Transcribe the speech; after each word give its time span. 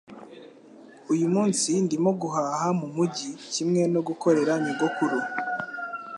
Uyu 1.13 1.25
munsi 1.33 1.69
ndimo 1.85 2.11
guhaha 2.21 2.67
mumujyi 2.79 3.29
kimwe 3.53 3.81
no 3.93 4.01
gukorera 4.07 4.53
nyogokuru 4.63 5.19